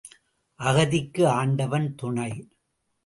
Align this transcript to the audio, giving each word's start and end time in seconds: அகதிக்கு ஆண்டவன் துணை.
அகதிக்கு 0.59 1.27
ஆண்டவன் 1.27 1.95
துணை. 1.95 2.31